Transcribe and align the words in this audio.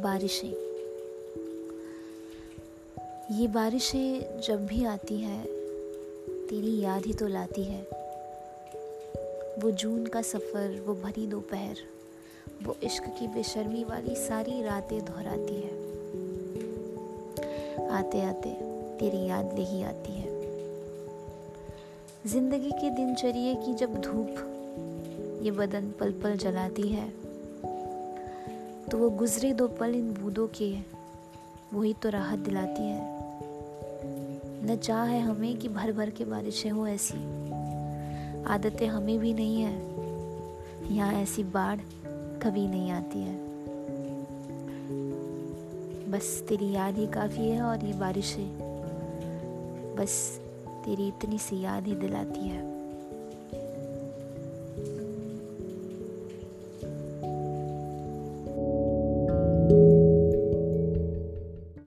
बारिशें। 0.00 0.52
ये 3.38 3.46
बारिशें 3.48 4.40
जब 4.40 4.66
भी 4.66 4.84
आती 4.84 5.16
हैं, 5.16 5.44
तेरी 6.46 6.80
याद 6.80 7.06
ही 7.06 7.14
तो 7.14 7.26
लाती 7.26 7.64
है। 7.64 7.82
वो 9.58 9.70
जून 9.70 10.06
का 10.06 10.22
सफ़र, 10.22 10.80
वो 10.86 10.94
भरी 10.94 11.26
दोपहर, 11.26 11.76
वो 12.62 12.76
इश्क 12.82 13.04
की 13.04 13.28
बेशर्मी 13.28 13.84
वाली 13.84 14.14
सारी 14.16 14.62
रातें 14.62 15.04
दोहराती 15.04 15.54
है। 15.54 15.78
आते 17.88 18.22
आते 18.22 18.50
तेरी 18.98 19.26
याद 19.26 19.54
ले 19.58 19.64
ही 19.64 19.82
आती 19.82 20.12
है। 20.12 20.28
ज़िंदगी 22.26 22.70
के 22.70 22.90
दिनचर्या 22.90 23.54
की 23.54 23.74
जब 23.74 24.00
धूप, 24.00 24.46
ये 25.42 25.50
बदन 25.50 25.92
पल 26.00 26.12
पल 26.12 26.36
जलाती 26.36 26.88
है 26.88 27.29
तो 28.90 28.98
वो 28.98 29.10
गुजरे 29.10 29.52
दो 29.52 29.68
पल 29.68 29.94
इन 29.94 30.14
बूंदों 30.14 30.48
के। 30.48 30.78
वही 31.74 31.94
तो 31.94 32.08
राहत 32.08 32.38
दिलाती 32.38 32.82
है। 32.82 33.20
न 34.66 34.76
चाह 34.76 35.04
है 35.04 35.20
हमें 35.20 35.56
कि 35.56 35.68
भर 35.68 35.92
भर 35.92 36.10
के 36.10 36.24
बारिशें 36.24 36.70
हो 36.70 36.86
ऐसी। 36.86 37.14
आदतें 38.44 38.86
हमें 38.86 39.18
भी 39.18 39.34
नहीं 39.34 39.62
है। 39.62 39.90
यहाँ 40.94 41.12
ऐसी 41.14 41.44
बाढ़ 41.44 41.80
कभी 42.42 42.66
नहीं 42.68 42.90
आती 42.90 43.22
है। 43.22 43.38
बस 46.10 46.44
तेरी 46.48 46.70
याद 46.70 46.96
ही 46.96 47.06
काफ़ी 47.06 47.48
है 47.48 47.62
और 47.62 47.84
ये 47.84 47.92
बारिशें। 47.92 48.70
बस 49.98 50.40
तेरी 50.68 51.08
इतनी 51.08 51.38
सी 51.38 51.60
याद 51.60 51.86
ही 51.86 51.94
दिलाती 51.94 52.48
है। 52.48 52.79